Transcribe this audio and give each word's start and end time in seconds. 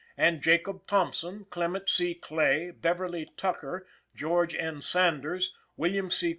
and 0.17 0.41
Jacob 0.41 0.87
Thompson, 0.87 1.45
Clement 1.51 1.87
C. 1.87 2.15
Clay, 2.15 2.71
Beverly 2.71 3.29
Tucker, 3.37 3.85
George 4.15 4.55
N. 4.55 4.81
Sanders, 4.81 5.53
William 5.77 6.09
C. 6.09 6.29